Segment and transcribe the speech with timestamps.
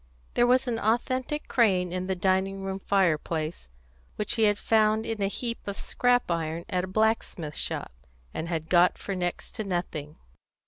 [0.33, 3.69] There was an authentic crane in the dining room fireplace,
[4.15, 7.91] which he had found in a heap of scrap iron at a blacksmith's shop,
[8.33, 10.15] and had got for next to nothing.